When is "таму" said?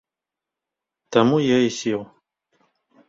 1.17-1.37